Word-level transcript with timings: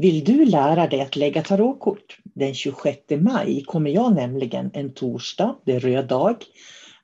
Vill 0.00 0.24
du 0.24 0.44
lära 0.44 0.86
dig 0.86 1.00
att 1.00 1.16
lägga 1.16 1.42
tarotkort? 1.42 2.18
Den 2.24 2.54
26 2.54 2.98
maj 3.10 3.62
kommer 3.66 3.90
jag 3.90 4.14
nämligen 4.14 4.70
en 4.74 4.92
torsdag, 4.92 5.56
det 5.64 5.72
är 5.72 5.80
röd 5.80 6.06
dag, 6.06 6.36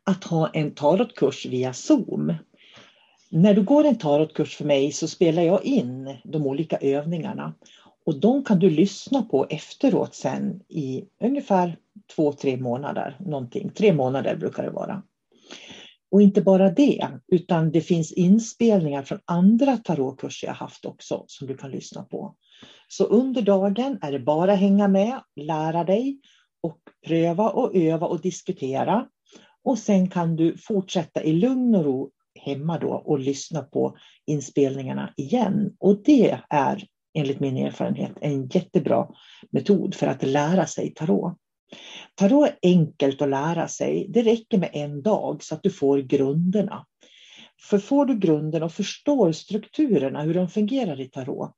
att 0.04 0.24
ha 0.24 0.48
en 0.48 0.74
tarotkurs 0.74 1.46
via 1.46 1.72
Zoom. 1.72 2.34
När 3.30 3.54
du 3.54 3.62
går 3.62 3.84
en 3.84 3.98
tarotkurs 3.98 4.56
för 4.56 4.64
mig 4.64 4.92
så 4.92 5.08
spelar 5.08 5.42
jag 5.42 5.64
in 5.64 6.16
de 6.24 6.46
olika 6.46 6.76
övningarna 6.76 7.54
och 8.06 8.20
de 8.20 8.44
kan 8.44 8.58
du 8.58 8.70
lyssna 8.70 9.22
på 9.22 9.46
efteråt 9.50 10.14
sen 10.14 10.60
i 10.68 11.04
ungefär 11.20 11.76
två, 12.16 12.32
tre 12.32 12.56
månader. 12.56 13.16
Någonting. 13.20 13.70
Tre 13.70 13.92
månader 13.92 14.36
brukar 14.36 14.62
det 14.62 14.70
vara. 14.70 15.02
Och 16.10 16.22
inte 16.22 16.42
bara 16.42 16.70
det, 16.70 17.08
utan 17.28 17.70
det 17.70 17.80
finns 17.80 18.12
inspelningar 18.12 19.02
från 19.02 19.18
andra 19.24 19.76
tarotkurser 19.76 20.46
jag 20.46 20.54
haft 20.54 20.84
också 20.84 21.24
som 21.26 21.46
du 21.46 21.56
kan 21.56 21.70
lyssna 21.70 22.02
på. 22.02 22.34
Så 22.88 23.04
under 23.04 23.42
dagen 23.42 23.98
är 24.02 24.12
det 24.12 24.20
bara 24.20 24.54
hänga 24.54 24.88
med, 24.88 25.20
lära 25.36 25.84
dig 25.84 26.20
och 26.62 26.78
pröva 27.06 27.50
och 27.50 27.76
öva 27.76 28.06
och 28.06 28.20
diskutera. 28.20 29.08
Och 29.64 29.78
sen 29.78 30.10
kan 30.10 30.36
du 30.36 30.58
fortsätta 30.58 31.22
i 31.22 31.32
lugn 31.32 31.74
och 31.74 31.84
ro 31.84 32.10
hemma 32.40 32.78
då 32.78 32.88
och 32.88 33.18
lyssna 33.18 33.62
på 33.62 33.96
inspelningarna 34.26 35.12
igen. 35.16 35.76
Och 35.78 36.02
det 36.04 36.40
är 36.50 36.84
enligt 37.14 37.40
min 37.40 37.56
erfarenhet 37.56 38.12
en 38.20 38.46
jättebra 38.46 39.08
metod 39.50 39.94
för 39.94 40.06
att 40.06 40.22
lära 40.22 40.66
sig 40.66 40.94
tarot. 40.94 41.36
Tarot 42.14 42.48
är 42.48 42.56
enkelt 42.62 43.22
att 43.22 43.28
lära 43.28 43.68
sig. 43.68 44.06
Det 44.08 44.22
räcker 44.22 44.58
med 44.58 44.70
en 44.72 45.02
dag 45.02 45.42
så 45.42 45.54
att 45.54 45.62
du 45.62 45.70
får 45.70 45.98
grunderna. 45.98 46.86
För 47.60 47.78
får 47.78 48.06
du 48.06 48.18
grunden 48.18 48.62
och 48.62 48.72
förstår 48.72 49.32
strukturerna, 49.32 50.22
hur 50.22 50.34
de 50.34 50.48
fungerar 50.48 51.00
i 51.00 51.08
tarot, 51.08 51.50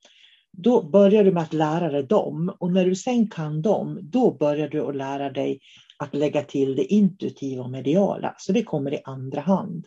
då 0.52 0.82
börjar 0.82 1.24
du 1.24 1.32
med 1.32 1.42
att 1.42 1.52
lära 1.52 1.90
dig 1.90 2.02
dem 2.02 2.56
och 2.60 2.72
när 2.72 2.84
du 2.84 2.96
sen 2.96 3.30
kan 3.30 3.62
dem, 3.62 3.98
då 4.02 4.36
börjar 4.36 4.68
du 4.68 4.80
att 4.80 4.96
lära 4.96 5.30
dig 5.30 5.60
att 5.98 6.14
lägga 6.14 6.44
till 6.44 6.76
det 6.76 6.84
intuitiva 6.84 7.62
och 7.62 7.70
mediala. 7.70 8.34
Så 8.38 8.52
det 8.52 8.62
kommer 8.62 8.94
i 8.94 9.00
andra 9.04 9.40
hand. 9.40 9.86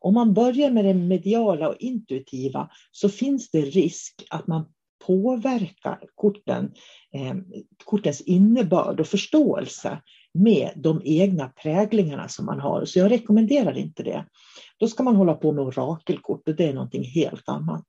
Om 0.00 0.14
man 0.14 0.34
börjar 0.34 0.70
med 0.70 0.84
det 0.84 0.94
mediala 0.94 1.68
och 1.68 1.76
intuitiva 1.78 2.68
så 2.92 3.08
finns 3.08 3.50
det 3.50 3.60
risk 3.60 4.14
att 4.30 4.46
man 4.46 4.66
påverkar 5.06 5.98
korten, 6.14 6.72
eh, 7.14 7.34
kortens 7.84 8.20
innebörd 8.20 9.00
och 9.00 9.06
förståelse 9.06 10.02
med 10.34 10.70
de 10.76 11.02
egna 11.04 11.48
präglingarna 11.48 12.28
som 12.28 12.46
man 12.46 12.60
har. 12.60 12.84
Så 12.84 12.98
jag 12.98 13.10
rekommenderar 13.10 13.78
inte 13.78 14.02
det. 14.02 14.24
Då 14.78 14.88
ska 14.88 15.02
man 15.02 15.16
hålla 15.16 15.34
på 15.34 15.52
med 15.52 15.64
orakelkort 15.64 16.48
och 16.48 16.56
det 16.56 16.68
är 16.68 16.74
någonting 16.74 17.04
helt 17.04 17.48
annat. 17.48 17.86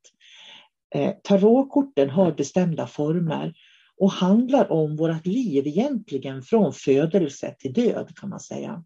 Eh, 0.96 1.14
tarotkorten 1.24 2.09
har 2.09 2.31
bestämda 2.31 2.88
former 2.88 3.53
och 3.97 4.12
handlar 4.12 4.72
om 4.72 4.96
vårt 4.96 5.26
liv 5.26 5.68
egentligen 5.68 6.42
från 6.42 6.74
födelse 6.74 7.56
till 7.59 7.74
död 7.74 8.12
kan 8.16 8.30
man 8.30 8.40
säga. 8.40 8.84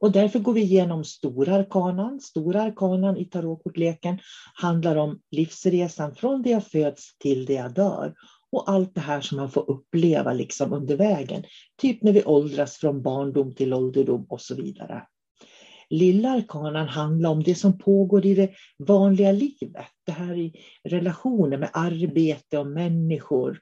Och 0.00 0.12
därför 0.12 0.38
går 0.38 0.52
vi 0.52 0.60
igenom 0.60 1.04
stora 1.04 1.54
arkanan. 1.54 2.20
Stora 2.20 2.62
arkanan 2.62 3.16
i 3.16 3.24
tarotkortleken 3.24 4.18
handlar 4.54 4.96
om 4.96 5.20
livsresan 5.30 6.14
från 6.14 6.42
det 6.42 6.50
jag 6.50 6.66
föds 6.66 7.18
till 7.18 7.46
det 7.46 7.54
jag 7.54 7.74
dör. 7.74 8.14
Och 8.52 8.70
allt 8.70 8.94
det 8.94 9.00
här 9.00 9.20
som 9.20 9.36
man 9.36 9.50
får 9.50 9.70
uppleva 9.70 10.32
liksom 10.32 10.72
under 10.72 10.96
vägen. 10.96 11.44
Typ 11.80 12.02
när 12.02 12.12
vi 12.12 12.24
åldras 12.24 12.76
från 12.76 13.02
barndom 13.02 13.54
till 13.54 13.74
ålderdom 13.74 14.26
och 14.28 14.40
så 14.40 14.54
vidare. 14.54 15.02
Lilla 15.90 16.30
arkanan 16.30 16.88
handlar 16.88 17.30
om 17.30 17.42
det 17.42 17.54
som 17.54 17.78
pågår 17.78 18.26
i 18.26 18.34
det 18.34 18.50
vanliga 18.78 19.32
livet. 19.32 19.86
Det 20.06 20.12
här 20.12 20.38
i 20.38 20.52
relationer 20.84 21.58
med 21.58 21.70
arbete 21.72 22.58
och 22.58 22.66
människor, 22.66 23.58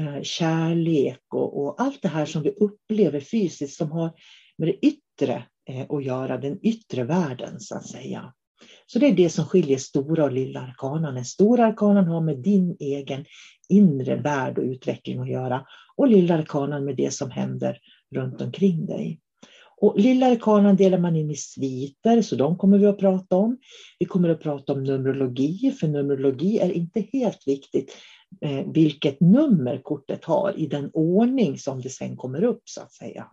eh, 0.00 0.22
kärlek 0.22 1.22
och, 1.34 1.62
och 1.62 1.80
allt 1.80 2.02
det 2.02 2.08
här 2.08 2.26
som 2.26 2.42
vi 2.42 2.50
upplever 2.50 3.20
fysiskt 3.20 3.76
som 3.76 3.92
har 3.92 4.12
med 4.58 4.68
det 4.68 4.86
yttre 4.86 5.42
eh, 5.70 5.86
att 5.88 6.04
göra, 6.04 6.38
den 6.38 6.58
yttre 6.62 7.04
världen 7.04 7.60
så 7.60 7.76
att 7.76 7.86
säga. 7.86 8.32
Så 8.86 8.98
det 8.98 9.06
är 9.06 9.12
det 9.12 9.28
som 9.28 9.44
skiljer 9.44 9.78
stora 9.78 10.24
och 10.24 10.32
lilla 10.32 10.60
arkanan. 10.60 11.14
Den 11.14 11.24
stora 11.24 11.66
arkanan 11.66 12.06
har 12.06 12.20
med 12.20 12.38
din 12.38 12.76
egen 12.80 13.24
inre 13.68 14.16
värld 14.16 14.58
och 14.58 14.64
utveckling 14.64 15.20
att 15.20 15.30
göra 15.30 15.66
och 15.96 16.08
lilla 16.08 16.34
arkanan 16.34 16.84
med 16.84 16.96
det 16.96 17.14
som 17.14 17.30
händer 17.30 17.78
runt 18.14 18.40
omkring 18.40 18.86
dig. 18.86 19.20
Och 19.80 20.00
lilla 20.00 20.26
arkanan 20.26 20.76
delar 20.76 20.98
man 20.98 21.16
in 21.16 21.30
i 21.30 21.36
sviter, 21.36 22.22
så 22.22 22.36
de 22.36 22.58
kommer 22.58 22.78
vi 22.78 22.86
att 22.86 22.98
prata 22.98 23.36
om. 23.36 23.58
Vi 23.98 24.06
kommer 24.06 24.28
att 24.28 24.40
prata 24.40 24.72
om 24.72 24.84
numerologi, 24.84 25.76
för 25.80 25.88
numerologi 25.88 26.58
är 26.58 26.70
inte 26.70 27.00
helt 27.12 27.42
viktigt 27.46 27.96
eh, 28.40 28.66
vilket 28.72 29.20
nummer 29.20 29.80
kortet 29.82 30.24
har 30.24 30.58
i 30.58 30.66
den 30.66 30.90
ordning 30.92 31.58
som 31.58 31.80
det 31.80 31.90
sen 31.90 32.16
kommer 32.16 32.44
upp 32.44 32.62
så 32.64 32.80
att 32.80 32.92
säga. 32.92 33.26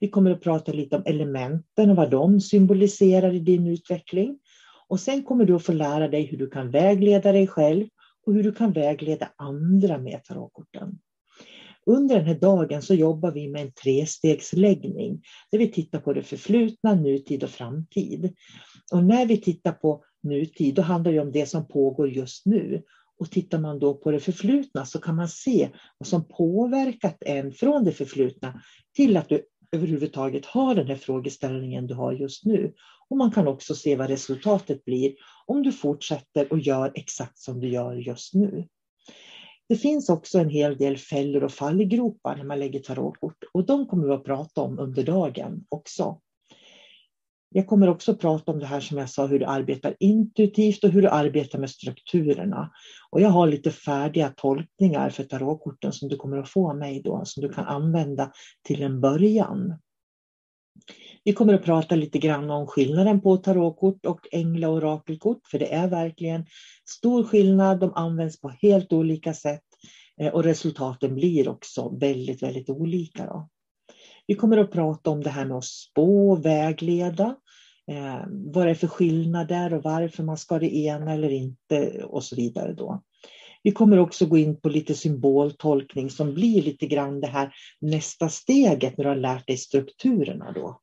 Vi 0.00 0.08
kommer 0.08 0.30
att 0.30 0.40
prata 0.40 0.72
lite 0.72 0.96
om 0.96 1.02
elementen 1.06 1.90
och 1.90 1.96
vad 1.96 2.10
de 2.10 2.40
symboliserar 2.40 3.34
i 3.34 3.38
din 3.38 3.66
utveckling. 3.66 4.38
Och 4.88 5.00
sen 5.00 5.22
kommer 5.22 5.44
du 5.44 5.54
att 5.54 5.64
få 5.64 5.72
lära 5.72 6.08
dig 6.08 6.22
hur 6.22 6.38
du 6.38 6.50
kan 6.50 6.70
vägleda 6.70 7.32
dig 7.32 7.46
själv 7.46 7.86
och 8.26 8.34
hur 8.34 8.42
du 8.42 8.52
kan 8.52 8.72
vägleda 8.72 9.32
andra 9.36 9.98
med 9.98 10.24
tarotkorten. 10.24 10.98
Under 11.86 12.16
den 12.16 12.26
här 12.26 12.34
dagen 12.34 12.82
så 12.82 12.94
jobbar 12.94 13.32
vi 13.32 13.48
med 13.48 13.62
en 13.62 13.72
trestegsläggning 13.72 15.22
där 15.50 15.58
vi 15.58 15.72
tittar 15.72 15.98
på 15.98 16.12
det 16.12 16.22
förflutna, 16.22 16.94
nutid 16.94 17.44
och 17.44 17.50
framtid. 17.50 18.34
Och 18.92 19.04
när 19.04 19.26
vi 19.26 19.40
tittar 19.40 19.72
på 19.72 20.04
nutid 20.22 20.74
då 20.74 20.82
handlar 20.82 21.12
det 21.12 21.20
om 21.20 21.32
det 21.32 21.46
som 21.46 21.68
pågår 21.68 22.08
just 22.08 22.46
nu. 22.46 22.82
Och 23.18 23.30
tittar 23.30 23.58
man 23.58 23.78
då 23.78 23.94
på 23.94 24.10
det 24.10 24.20
förflutna 24.20 24.86
så 24.86 24.98
kan 25.00 25.16
man 25.16 25.28
se 25.28 25.68
vad 25.98 26.06
som 26.06 26.28
påverkat 26.28 27.16
en 27.20 27.52
från 27.52 27.84
det 27.84 27.92
förflutna 27.92 28.62
till 28.96 29.16
att 29.16 29.28
du 29.28 29.42
överhuvudtaget 29.72 30.46
har 30.46 30.74
den 30.74 30.86
här 30.86 30.96
frågeställningen 30.96 31.86
du 31.86 31.94
har 31.94 32.12
just 32.12 32.44
nu. 32.44 32.74
Och 33.08 33.16
man 33.16 33.30
kan 33.30 33.48
också 33.48 33.74
se 33.74 33.96
vad 33.96 34.10
resultatet 34.10 34.84
blir 34.84 35.14
om 35.46 35.62
du 35.62 35.72
fortsätter 35.72 36.52
och 36.52 36.58
gör 36.58 36.92
exakt 36.94 37.38
som 37.38 37.60
du 37.60 37.68
gör 37.68 37.94
just 37.94 38.34
nu. 38.34 38.68
Det 39.68 39.76
finns 39.76 40.08
också 40.08 40.38
en 40.38 40.50
hel 40.50 40.76
del 40.76 40.98
fällor 40.98 41.44
och 41.44 41.52
fallgropar 41.52 42.36
när 42.36 42.44
man 42.44 42.58
lägger 42.58 42.80
tarotkort 42.80 43.44
och 43.52 43.66
de 43.66 43.86
kommer 43.86 44.06
vi 44.06 44.12
att 44.12 44.24
prata 44.24 44.60
om 44.60 44.78
under 44.78 45.02
dagen 45.02 45.64
också. 45.68 46.20
Jag 47.58 47.66
kommer 47.66 47.88
också 47.88 48.14
prata 48.14 48.52
om 48.52 48.58
det 48.58 48.66
här 48.66 48.80
som 48.80 48.98
jag 48.98 49.10
sa, 49.10 49.26
hur 49.26 49.38
du 49.38 49.44
arbetar 49.44 49.96
intuitivt 50.00 50.84
och 50.84 50.90
hur 50.90 51.02
du 51.02 51.08
arbetar 51.08 51.58
med 51.58 51.70
strukturerna. 51.70 52.70
Och 53.10 53.20
jag 53.20 53.28
har 53.28 53.46
lite 53.46 53.70
färdiga 53.70 54.32
tolkningar 54.36 55.10
för 55.10 55.24
tarotkorten 55.24 55.92
som 55.92 56.08
du 56.08 56.16
kommer 56.16 56.36
att 56.36 56.48
få 56.48 56.70
av 56.70 56.76
mig 56.76 57.02
då, 57.02 57.22
som 57.24 57.42
du 57.42 57.48
kan 57.48 57.64
använda 57.64 58.32
till 58.66 58.82
en 58.82 59.00
början. 59.00 59.78
Vi 61.24 61.32
kommer 61.32 61.54
att 61.54 61.64
prata 61.64 61.94
lite 61.94 62.18
grann 62.18 62.50
om 62.50 62.66
skillnaden 62.66 63.20
på 63.20 63.36
tarotkort 63.36 64.06
och 64.06 64.20
ängla 64.32 64.68
och 64.68 64.74
orakelkort, 64.74 65.46
för 65.50 65.58
det 65.58 65.74
är 65.74 65.88
verkligen 65.88 66.46
stor 66.88 67.24
skillnad. 67.24 67.80
De 67.80 67.92
används 67.94 68.40
på 68.40 68.48
helt 68.48 68.92
olika 68.92 69.34
sätt 69.34 69.64
eh, 70.20 70.34
och 70.34 70.44
resultaten 70.44 71.14
blir 71.14 71.48
också 71.48 71.96
väldigt, 72.00 72.42
väldigt 72.42 72.70
olika. 72.70 73.26
Då. 73.26 73.48
Vi 74.26 74.34
kommer 74.34 74.56
att 74.56 74.72
prata 74.72 75.10
om 75.10 75.22
det 75.22 75.30
här 75.30 75.44
med 75.44 75.56
att 75.56 75.64
spå 75.64 76.30
och 76.30 76.44
vägleda. 76.44 77.36
Eh, 77.88 78.24
vad 78.28 78.66
det 78.66 78.70
är 78.70 78.74
för 78.74 78.86
skillnader 78.86 79.74
och 79.74 79.82
varför 79.82 80.22
man 80.22 80.36
ska 80.36 80.58
det 80.58 80.76
ena 80.76 81.12
eller 81.12 81.30
inte 81.30 82.04
och 82.04 82.24
så 82.24 82.36
vidare. 82.36 82.72
Då. 82.72 83.02
Vi 83.62 83.72
kommer 83.72 83.98
också 83.98 84.26
gå 84.26 84.38
in 84.38 84.60
på 84.60 84.68
lite 84.68 84.94
symboltolkning 84.94 86.10
som 86.10 86.34
blir 86.34 86.62
lite 86.62 86.86
grann 86.86 87.20
det 87.20 87.26
här 87.26 87.54
nästa 87.80 88.28
steget 88.28 88.96
när 88.96 89.04
du 89.04 89.08
har 89.08 89.16
lärt 89.16 89.46
dig 89.46 89.56
strukturerna. 89.56 90.52
Då. 90.52 90.80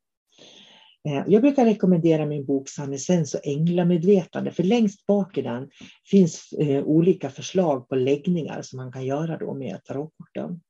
Eh, 1.08 1.24
jag 1.26 1.42
brukar 1.42 1.64
rekommendera 1.64 2.26
min 2.26 2.46
bok 2.46 2.68
Sannesens 2.68 3.34
och 3.34 3.46
änglamedvetande, 3.46 4.50
för 4.50 4.62
längst 4.62 5.06
bak 5.06 5.38
i 5.38 5.42
den 5.42 5.70
finns 6.10 6.52
eh, 6.52 6.84
olika 6.84 7.30
förslag 7.30 7.88
på 7.88 7.94
läggningar 7.94 8.62
som 8.62 8.76
man 8.76 8.92
kan 8.92 9.06
göra 9.06 9.38
då 9.38 9.54
med 9.54 9.84
tarotkorten. 9.84 10.60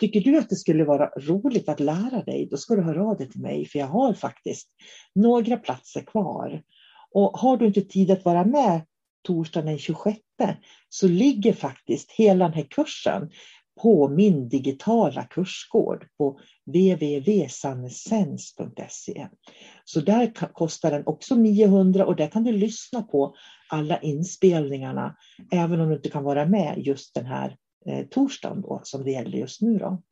Tycker 0.00 0.20
du 0.20 0.38
att 0.38 0.48
det 0.48 0.56
skulle 0.56 0.84
vara 0.84 1.08
roligt 1.08 1.68
att 1.68 1.80
lära 1.80 2.22
dig, 2.22 2.48
då 2.50 2.56
ska 2.56 2.76
du 2.76 2.82
höra 2.82 3.04
av 3.04 3.16
dig 3.16 3.30
till 3.30 3.40
mig, 3.40 3.66
för 3.66 3.78
jag 3.78 3.86
har 3.86 4.14
faktiskt 4.14 4.68
några 5.14 5.56
platser 5.56 6.00
kvar. 6.00 6.62
Och 7.10 7.38
har 7.38 7.56
du 7.56 7.66
inte 7.66 7.80
tid 7.80 8.10
att 8.10 8.24
vara 8.24 8.44
med 8.44 8.82
torsdagen 9.26 9.66
den 9.66 9.78
26 9.78 10.18
så 10.88 11.08
ligger 11.08 11.52
faktiskt 11.52 12.12
hela 12.12 12.44
den 12.44 12.54
här 12.54 12.66
kursen 12.70 13.30
på 13.82 14.08
min 14.08 14.48
digitala 14.48 15.22
kursgård 15.22 16.06
på 16.18 16.38
www.sannesens.se. 16.66 19.28
Så 19.84 20.00
där 20.00 20.52
kostar 20.52 20.90
den 20.90 21.06
också 21.06 21.34
900 21.34 22.06
och 22.06 22.16
där 22.16 22.26
kan 22.26 22.44
du 22.44 22.52
lyssna 22.52 23.02
på 23.02 23.34
alla 23.68 24.00
inspelningarna 24.00 25.16
även 25.52 25.80
om 25.80 25.88
du 25.88 25.96
inte 25.96 26.10
kan 26.10 26.24
vara 26.24 26.46
med 26.46 26.78
just 26.78 27.14
den 27.14 27.26
här 27.26 27.56
eh, 27.88 28.06
torsdagen 28.06 28.60
då, 28.60 28.80
som 28.84 29.04
det 29.04 29.10
gäller 29.10 29.38
just 29.38 29.60
nu. 29.60 29.78
Då. 29.78 30.02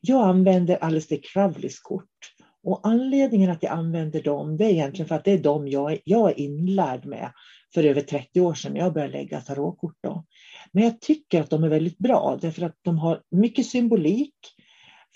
Jag 0.00 0.28
använder 0.28 0.76
Alistair 0.76 1.20
Crowleys 1.22 1.80
kort 1.80 2.36
och 2.66 2.80
anledningen 2.82 3.50
att 3.50 3.62
jag 3.62 3.72
använder 3.72 4.22
dem 4.22 4.56
det 4.56 4.64
är 4.64 4.70
egentligen 4.70 5.08
för 5.08 5.14
att 5.14 5.24
det 5.24 5.32
är 5.32 5.42
de 5.42 5.68
jag, 5.68 5.98
jag 6.04 6.30
är 6.30 6.40
inlärd 6.40 7.06
med 7.06 7.32
för 7.74 7.84
över 7.84 8.00
30 8.00 8.40
år 8.40 8.54
sedan 8.54 8.76
jag 8.76 8.92
började 8.92 9.12
lägga 9.12 9.40
tarotkort. 9.40 9.96
Då. 10.02 10.24
Men 10.72 10.84
jag 10.84 11.00
tycker 11.00 11.40
att 11.40 11.50
de 11.50 11.64
är 11.64 11.68
väldigt 11.68 11.98
bra 11.98 12.38
därför 12.40 12.62
att 12.62 12.76
de 12.82 12.98
har 12.98 13.22
mycket 13.30 13.66
symbolik. 13.66 14.34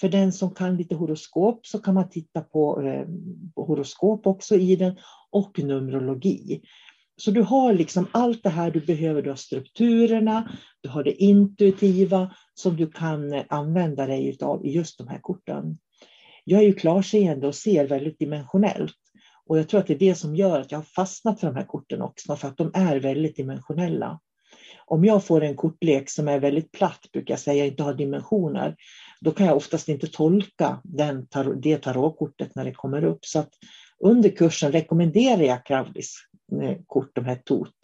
För 0.00 0.08
den 0.08 0.32
som 0.32 0.54
kan 0.54 0.76
lite 0.76 0.94
horoskop 0.94 1.66
så 1.66 1.78
kan 1.78 1.94
man 1.94 2.10
titta 2.10 2.40
på 2.40 2.82
eh, 2.82 3.06
horoskop 3.56 4.26
också 4.26 4.54
i 4.54 4.76
den 4.76 4.96
och 5.30 5.58
numerologi. 5.58 6.62
Så 7.20 7.30
du 7.30 7.42
har 7.42 7.72
liksom 7.72 8.06
allt 8.12 8.42
det 8.42 8.50
här 8.50 8.70
du 8.70 8.80
behöver. 8.80 9.22
Du 9.22 9.30
har 9.30 9.36
strukturerna, 9.36 10.52
du 10.80 10.88
har 10.88 11.04
det 11.04 11.22
intuitiva 11.22 12.34
som 12.54 12.76
du 12.76 12.90
kan 12.90 13.42
använda 13.48 14.06
dig 14.06 14.38
av 14.40 14.66
i 14.66 14.70
just 14.70 14.98
de 14.98 15.08
här 15.08 15.18
korten. 15.18 15.78
Jag 16.44 16.60
är 16.60 16.64
ju 16.64 16.72
klarseende 16.72 17.46
och 17.46 17.54
ser 17.54 17.86
väldigt 17.86 18.18
dimensionellt. 18.18 18.96
Och 19.46 19.58
jag 19.58 19.68
tror 19.68 19.80
att 19.80 19.86
det 19.86 19.94
är 19.94 19.98
det 19.98 20.14
som 20.14 20.36
gör 20.36 20.60
att 20.60 20.72
jag 20.72 20.78
har 20.78 20.84
fastnat 20.84 21.40
för 21.40 21.46
de 21.46 21.56
här 21.56 21.64
korten 21.64 22.02
också, 22.02 22.36
för 22.36 22.48
att 22.48 22.56
de 22.56 22.70
är 22.74 22.96
väldigt 22.96 23.36
dimensionella. 23.36 24.20
Om 24.86 25.04
jag 25.04 25.24
får 25.24 25.42
en 25.42 25.56
kortlek 25.56 26.10
som 26.10 26.28
är 26.28 26.40
väldigt 26.40 26.72
platt, 26.72 27.00
brukar 27.12 27.32
jag 27.32 27.40
säga, 27.40 27.66
inte 27.66 27.82
har 27.82 27.94
dimensioner, 27.94 28.76
då 29.20 29.30
kan 29.30 29.46
jag 29.46 29.56
oftast 29.56 29.88
inte 29.88 30.06
tolka 30.06 30.80
den, 30.84 31.26
det 31.62 31.78
tarotkortet 31.78 32.54
när 32.54 32.64
det 32.64 32.74
kommer 32.74 33.04
upp. 33.04 33.24
Så 33.24 33.38
att 33.38 33.50
under 33.98 34.28
kursen 34.28 34.72
rekommenderar 34.72 35.42
jag 35.42 35.66
Kravlis 35.66 36.29
med 36.50 36.84
kort, 36.86 37.10
de 37.14 37.24
här 37.24 37.36
TOT. 37.44 37.74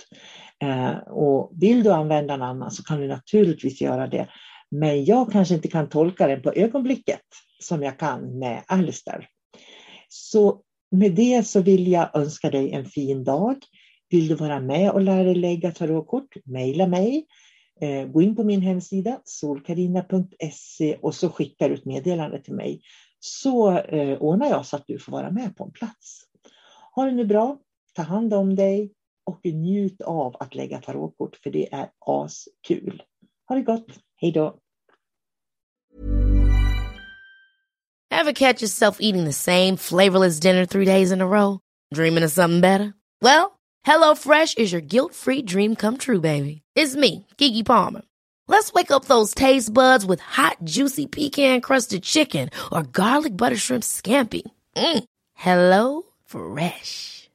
Eh, 0.62 0.96
och 0.98 1.52
vill 1.54 1.82
du 1.82 1.90
använda 1.90 2.34
en 2.34 2.42
annan 2.42 2.70
så 2.70 2.82
kan 2.82 3.00
du 3.00 3.08
naturligtvis 3.08 3.80
göra 3.80 4.06
det. 4.06 4.28
Men 4.70 5.04
jag 5.04 5.32
kanske 5.32 5.54
inte 5.54 5.68
kan 5.68 5.88
tolka 5.88 6.26
den 6.26 6.42
på 6.42 6.52
ögonblicket 6.52 7.20
som 7.62 7.82
jag 7.82 7.98
kan 7.98 8.38
med 8.38 8.62
Alistair. 8.66 9.28
Så 10.08 10.60
med 10.90 11.14
det 11.14 11.46
så 11.46 11.60
vill 11.60 11.88
jag 11.88 12.16
önska 12.16 12.50
dig 12.50 12.72
en 12.72 12.84
fin 12.84 13.24
dag. 13.24 13.56
Vill 14.10 14.28
du 14.28 14.34
vara 14.34 14.60
med 14.60 14.90
och 14.90 15.00
lära 15.00 15.24
dig 15.24 15.34
lägga 15.34 15.72
tarotkort? 15.72 16.36
Mejla 16.44 16.86
mig. 16.86 17.26
Eh, 17.80 18.06
gå 18.06 18.22
in 18.22 18.36
på 18.36 18.44
min 18.44 18.62
hemsida 18.62 19.20
solkarina.se 19.24 20.96
och 21.02 21.14
så 21.14 21.30
skickar 21.30 21.68
du 21.68 21.74
ett 21.74 21.84
meddelande 21.84 22.42
till 22.42 22.54
mig. 22.54 22.80
Så 23.18 23.78
eh, 23.78 24.18
ordnar 24.18 24.46
jag 24.46 24.66
så 24.66 24.76
att 24.76 24.86
du 24.86 24.98
får 24.98 25.12
vara 25.12 25.30
med 25.30 25.56
på 25.56 25.64
en 25.64 25.72
plats. 25.72 26.20
Ha 26.94 27.04
det 27.04 27.12
nu 27.12 27.24
bra, 27.24 27.58
ta 27.96 28.02
hand 28.02 28.34
om 28.34 28.54
dig 28.54 28.92
och 29.24 29.40
njut 29.44 30.00
av 30.00 30.36
att 30.40 30.54
lägga 30.54 30.80
tarotkort 30.80 31.36
för 31.36 31.50
det 31.50 31.74
är 31.74 31.90
askul. 31.98 33.02
Ha 33.48 33.54
det 33.56 33.62
gott, 33.62 33.86
hej 34.16 34.32
då! 34.32 34.58
Have 38.10 38.34
catch 38.34 38.62
yourself 38.62 38.96
eating 39.00 39.24
the 39.24 39.32
same 39.32 39.76
flavorless 39.76 40.40
dinner 40.40 40.66
three 40.66 40.84
days 40.84 41.12
in 41.12 41.20
a 41.20 41.26
row? 41.26 41.58
Dreaming 41.94 42.24
of 42.24 42.32
something 42.32 42.60
better? 42.60 42.92
Well, 43.22 43.50
Hello 43.84 44.14
Fresh 44.14 44.56
is 44.56 44.72
your 44.72 44.82
guilt-free 44.82 45.42
dream 45.42 45.76
come 45.76 45.96
true, 45.96 46.20
baby. 46.20 46.62
It's 46.74 46.96
me, 46.96 47.26
Gigi 47.38 47.62
Palmer. 47.62 48.02
Let's 48.48 48.72
wake 48.72 48.90
up 48.90 49.04
those 49.04 49.34
taste 49.34 49.72
buds 49.72 50.06
with 50.06 50.20
hot, 50.20 50.56
juicy 50.64 51.06
pecan-crusted 51.06 52.02
chicken 52.02 52.50
or 52.72 52.82
garlic 52.82 53.36
butter 53.36 53.56
shrimp 53.56 53.84
scampi. 53.84 54.42
Mm. 54.76 55.04
Hello 55.34 56.02
Fresh. 56.24 57.25